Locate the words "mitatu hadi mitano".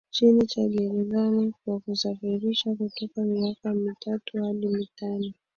3.73-5.33